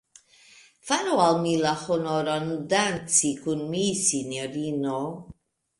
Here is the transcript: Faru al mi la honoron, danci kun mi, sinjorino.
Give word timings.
Faru 0.87 1.17
al 1.25 1.37
mi 1.43 1.53
la 1.65 1.75
honoron, 1.83 2.49
danci 2.75 3.33
kun 3.45 3.65
mi, 3.77 3.87
sinjorino. 4.05 4.99